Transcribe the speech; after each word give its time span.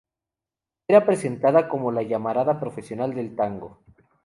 Era 0.87 1.05
presentada 1.05 1.69
como 1.69 1.91
la 1.91 2.01
Llamarada 2.01 2.59
pasional 2.59 3.13
del 3.13 3.35
tango. 3.35 3.83